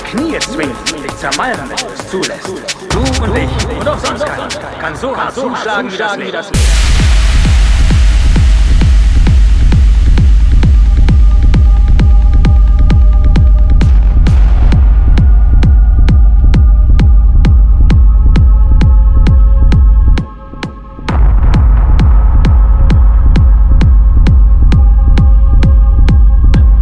die 0.00 0.16
Knie 0.16 0.38
zwingen 0.38 0.76
dich 1.02 1.16
zermalmen, 1.16 1.68
wenn 1.68 1.76
du 1.76 1.86
es 1.92 2.10
zulässt. 2.10 2.48
Du 2.90 2.98
und 3.22 3.36
ich 3.36 3.78
und 3.78 3.88
auch 3.88 3.98
sonst 3.98 4.24
keiner 4.24 4.48
kann 4.80 4.96
so 4.96 5.16
hart 5.16 5.34
zuschlagen 5.34 5.90
wie 5.90 5.96
das 5.96 6.16
Leben. 6.16 6.40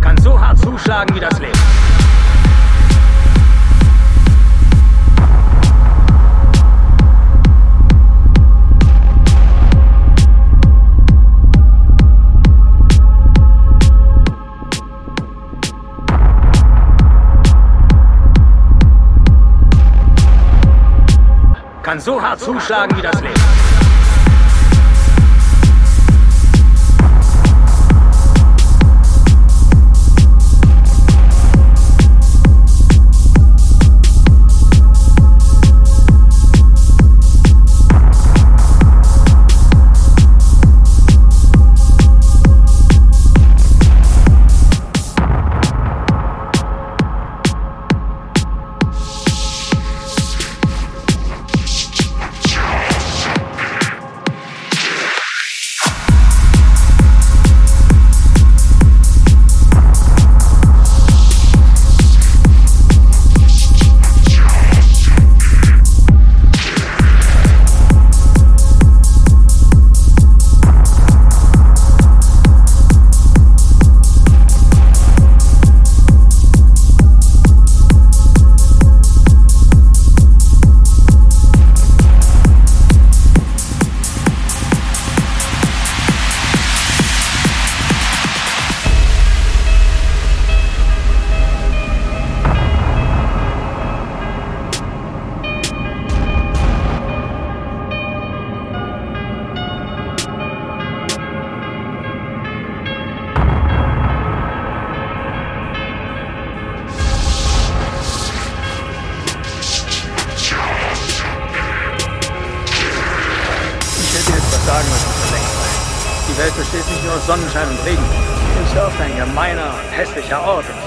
Kann 0.00 0.18
so 0.18 0.40
hart 0.40 0.58
zuschlagen 0.58 1.14
wie 1.14 1.20
das 1.20 1.37
Kann 21.88 22.00
so 22.00 22.20
hart 22.20 22.38
zuschlagen 22.38 22.94
wie 22.98 23.00
das 23.00 23.18
Leben. 23.22 23.37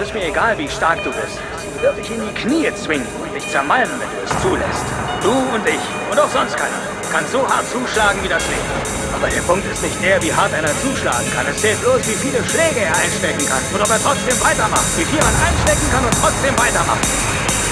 Ist 0.01 0.13
mir 0.13 0.25
egal, 0.25 0.57
wie 0.57 0.67
stark 0.67 1.03
du 1.03 1.11
bist. 1.11 1.37
Sie 1.61 1.81
wird 1.81 1.97
dich 1.97 2.09
in 2.09 2.21
die 2.25 2.33
Knie 2.33 2.73
zwingen 2.73 3.05
und 3.21 3.35
dich 3.35 3.45
zermalmen, 3.47 3.93
wenn 4.01 4.09
du 4.09 4.19
es 4.25 4.33
zulässt. 4.41 4.87
Du 5.21 5.29
und 5.29 5.61
ich 5.67 5.85
und 6.09 6.17
auch 6.17 6.29
sonst 6.29 6.57
keiner 6.57 6.81
kann 7.11 7.27
so 7.29 7.45
hart 7.45 7.67
zuschlagen 7.69 8.17
wie 8.23 8.31
das 8.31 8.41
Leben. 8.47 8.71
Aber 9.13 9.27
der 9.29 9.41
Punkt 9.45 9.61
ist 9.69 9.83
nicht 9.83 10.01
der, 10.01 10.17
wie 10.23 10.33
hart 10.33 10.53
einer 10.53 10.73
zuschlagen 10.81 11.27
kann. 11.35 11.45
Es 11.45 11.61
zählt 11.61 11.79
bloß, 11.81 12.01
wie 12.07 12.17
viele 12.17 12.41
Schläge 12.49 12.81
er 12.81 12.95
einstecken 12.97 13.45
kann 13.45 13.61
und 13.73 13.81
ob 13.81 13.89
er 13.91 14.01
trotzdem 14.01 14.37
weitermacht. 14.41 14.89
Wie 14.97 15.05
viel 15.05 15.21
man 15.21 15.35
einstecken 15.37 15.87
kann 15.91 16.03
und 16.07 16.15
trotzdem 16.17 16.55
weitermacht. 16.57 17.05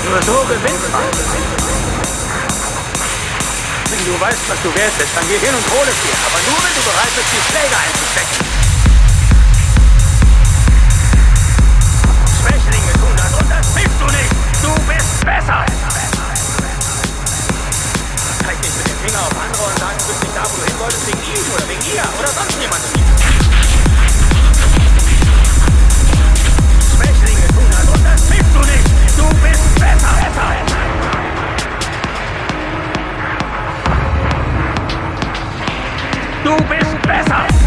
Nur 0.06 0.22
so 0.22 0.38
gewinnt 0.46 0.86
man. 0.94 1.08
Wenn 3.90 4.04
du 4.06 4.14
weißt, 4.22 4.44
was 4.46 4.60
du 4.62 4.70
wert 4.76 4.94
bist, 5.02 5.14
dann 5.16 5.26
geh 5.26 5.40
hin 5.40 5.56
und 5.56 5.66
hol 5.72 5.86
es 5.88 5.98
dir. 6.04 6.18
Aber 6.30 6.40
nur, 6.46 6.60
wenn 6.62 6.76
du 6.78 6.84
bereit 6.84 7.14
bist, 7.16 7.30
die 7.32 7.44
Schläge 7.48 7.74
einzustecken. 7.74 8.59
Besser. 15.26 15.66
Zeig 18.44 18.58
nicht 18.62 18.78
mit 18.78 18.88
dem 18.88 18.98
Finger 19.04 19.20
auf 19.20 19.34
andere 19.34 19.64
und 19.64 19.80
sagen, 19.80 19.98
du 20.00 20.06
bist 20.08 20.24
nicht 20.24 20.36
da, 20.36 20.44
wo 20.44 20.56
du 20.58 20.64
hin 20.66 20.80
wolltest, 20.80 21.08
wegen 21.08 21.20
ihm 21.20 21.54
oder 21.54 21.68
wegen 21.68 21.86
ihr 21.94 22.04
oder 22.20 22.28
sonst 22.30 22.60
jemandem. 22.60 22.92
Schwächlinge 26.96 27.48
tun 27.48 27.70
das 27.72 27.88
und 27.90 28.04
das 28.06 28.22
hilfst 28.30 28.56
du 28.56 28.60
nicht. 28.60 28.88
Du 29.18 29.28
bist 29.42 29.76
besser. 29.76 30.14
besser. 30.20 30.70
Du 36.44 36.56
bist! 36.64 37.02
Besser! 37.04 37.59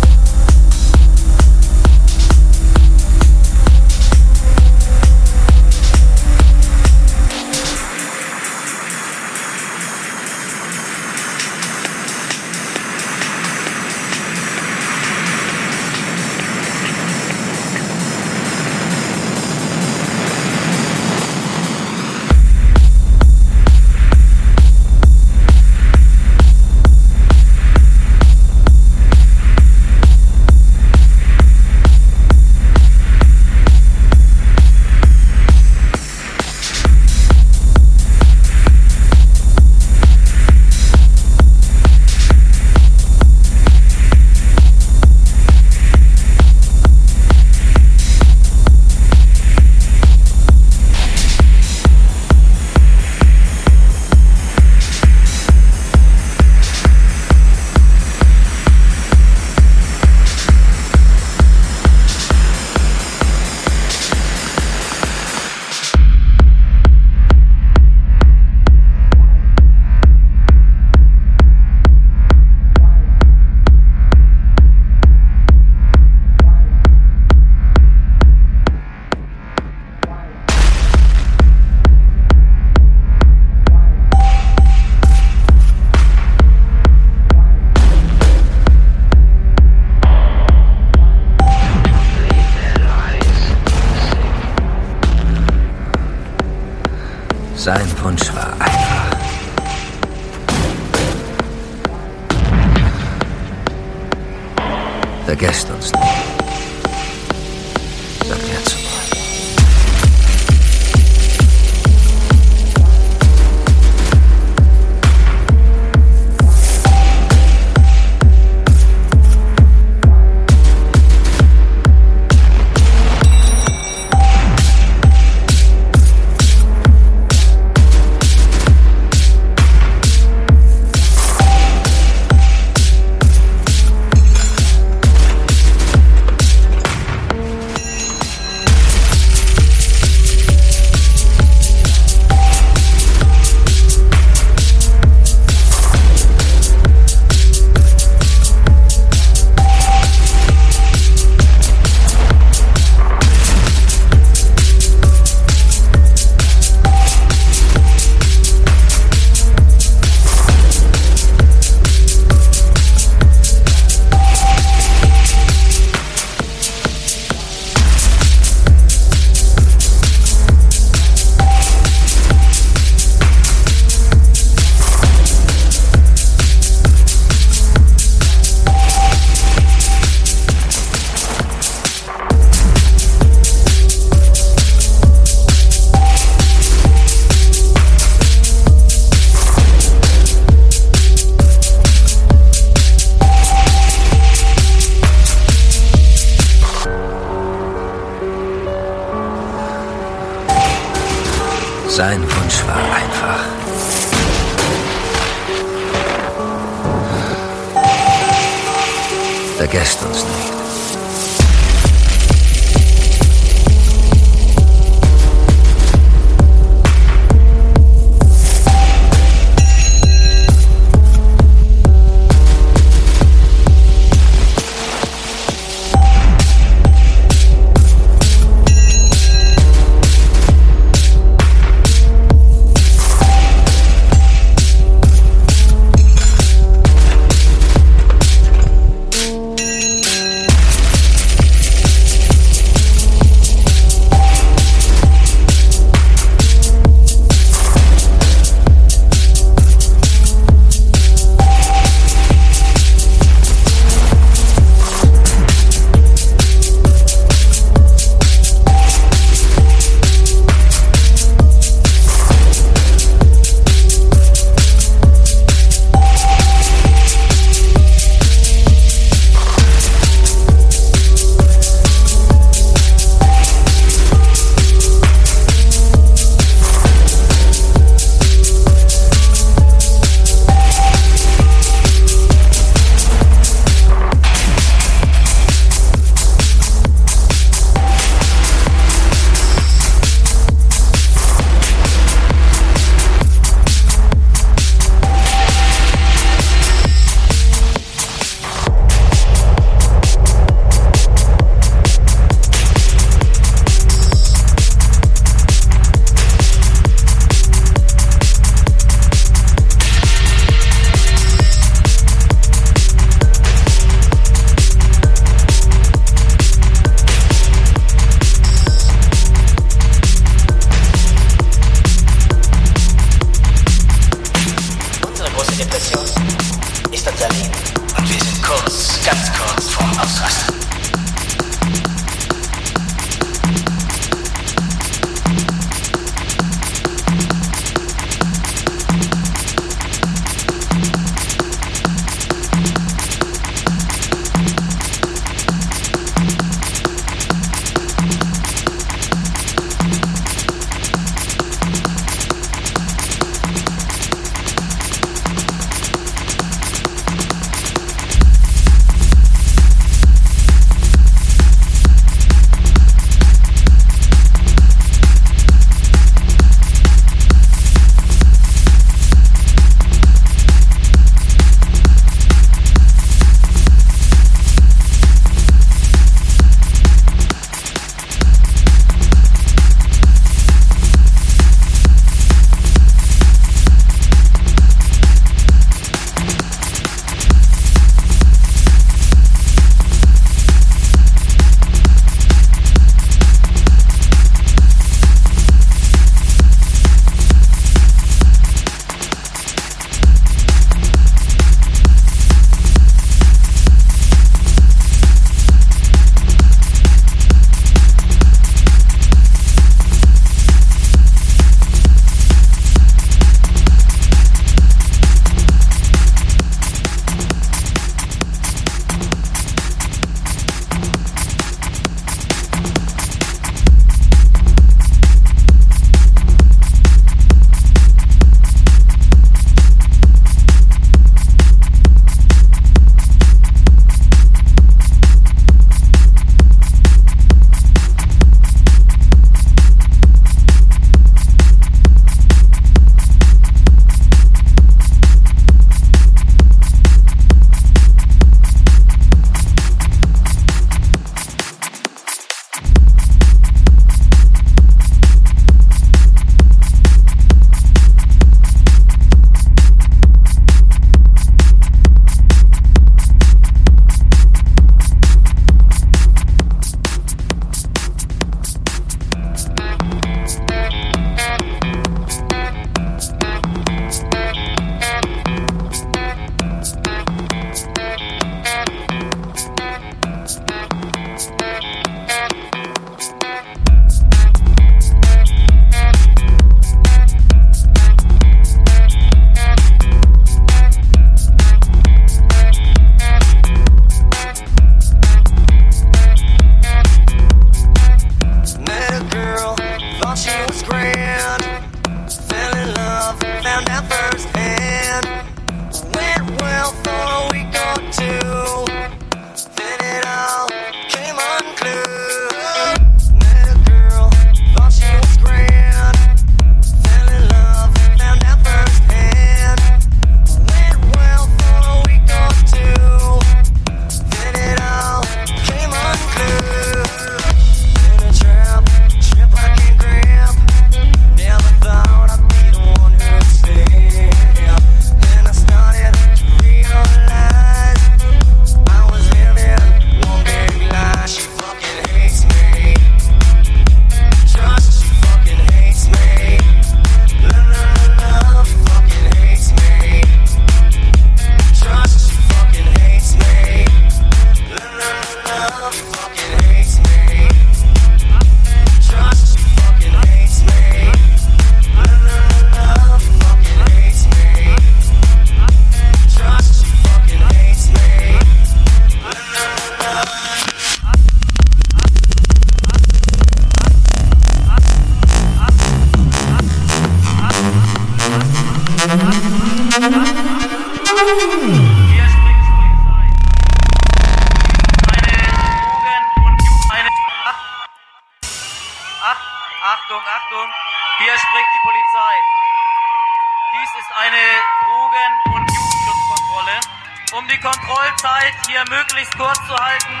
verhalten, 599.62 600.00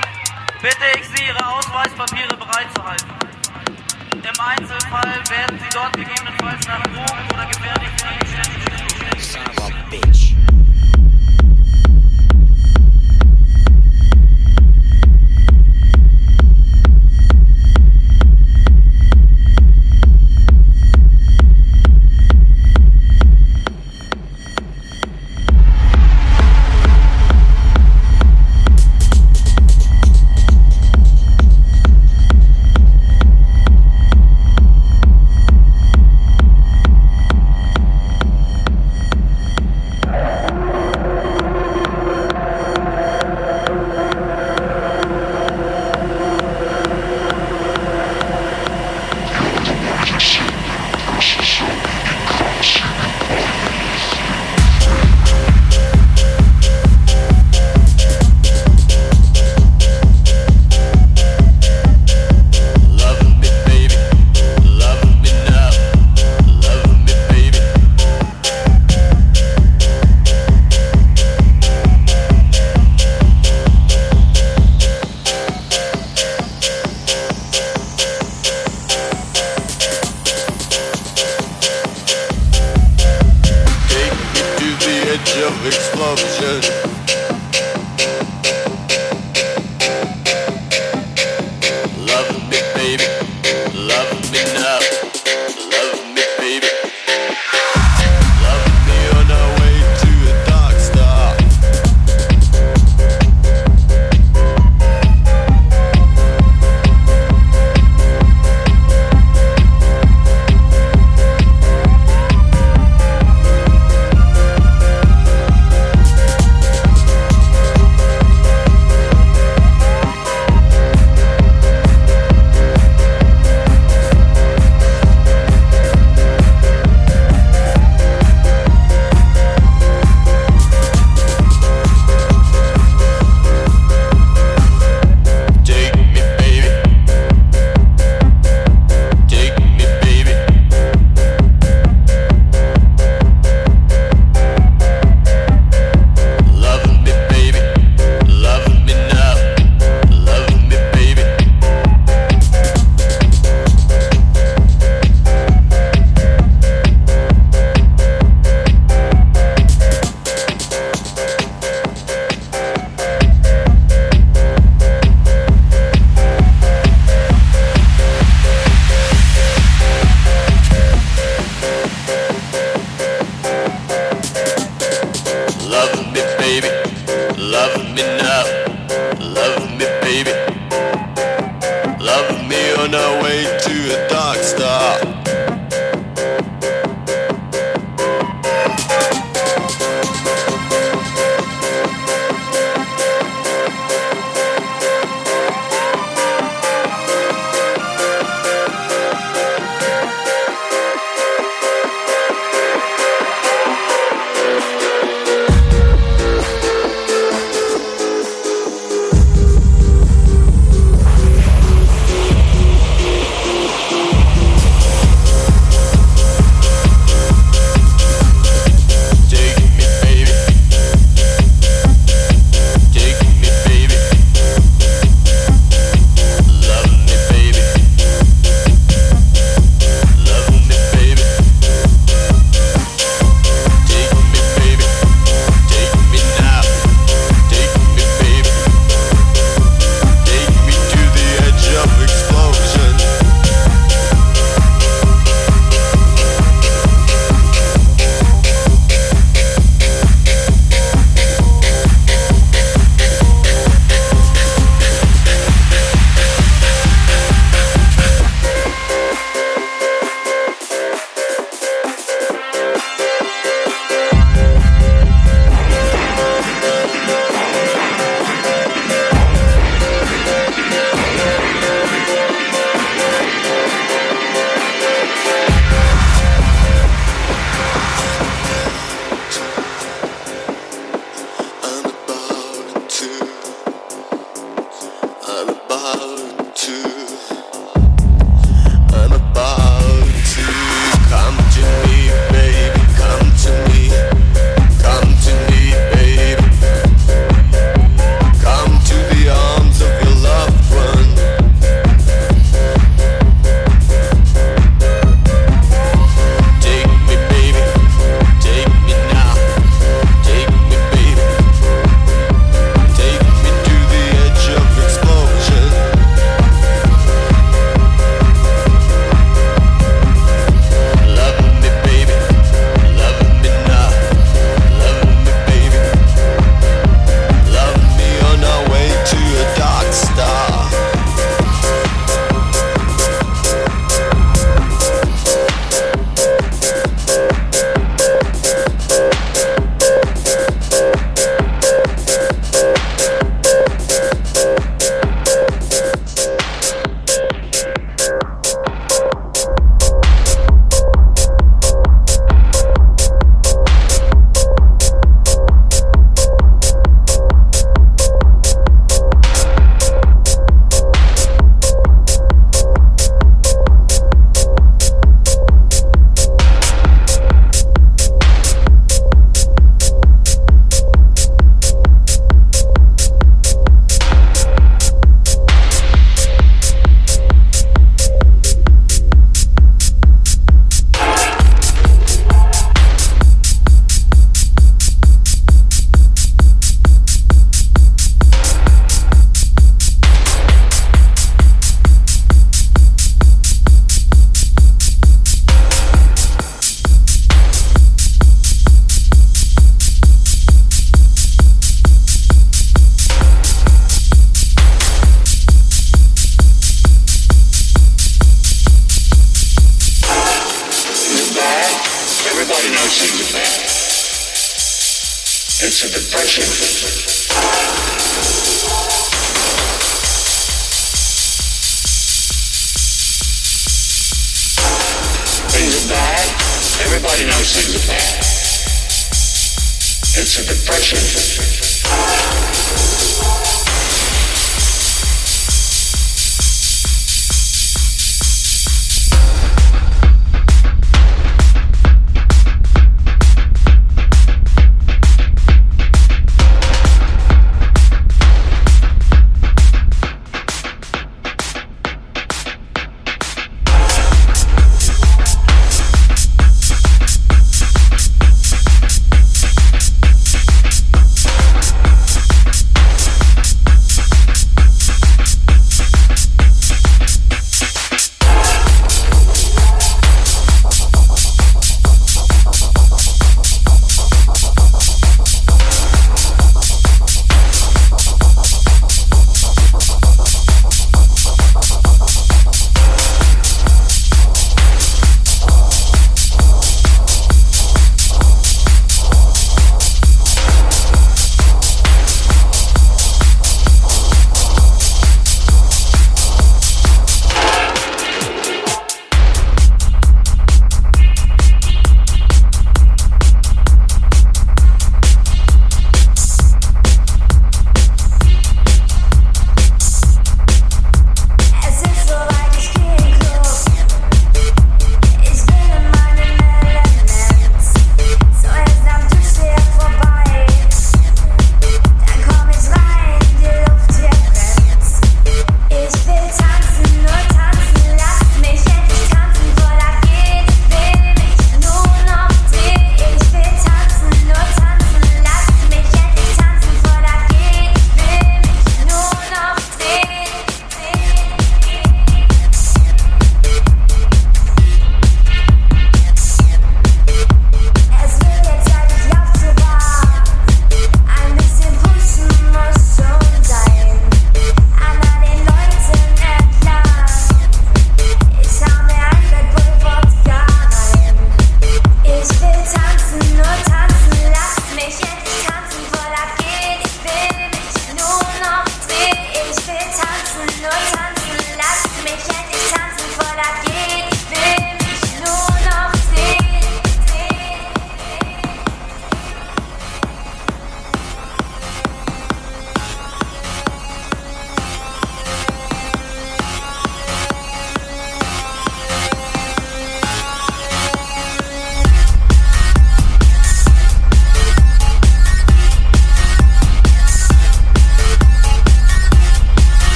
bitte 0.60 0.98
ich 0.98 1.08
Sie, 1.08 1.24
Ihre 1.26 1.46
Ausweispapiere 1.46 2.36
bereitzuhalten. 2.36 3.10
Im 4.12 4.40
Einzelfall 4.40 5.14
werden 5.30 5.58
Sie 5.58 5.68
dort 5.72 5.92
gegebenenfalls 5.92 6.66
nach 6.66 6.82
Drogen 6.82 7.28
oder 7.32 7.46
gefährlichen 7.46 7.96
Gegenständen. 7.96 9.18
Son 9.18 9.46
of 9.46 9.70
a 9.70 9.90
bitch. 9.90 10.41